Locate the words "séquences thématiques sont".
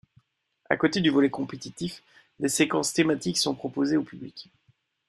2.49-3.53